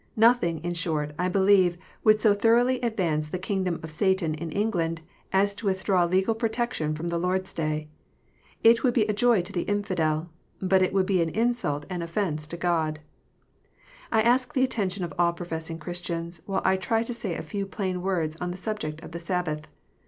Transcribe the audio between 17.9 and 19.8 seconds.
words on the subject of the Sabbath.